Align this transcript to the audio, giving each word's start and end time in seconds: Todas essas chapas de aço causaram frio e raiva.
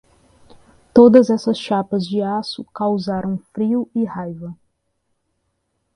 Todas 0.95 1.29
essas 1.29 1.59
chapas 1.59 2.07
de 2.07 2.23
aço 2.23 2.63
causaram 2.73 3.37
frio 3.53 3.87
e 3.93 4.03
raiva. 4.03 4.51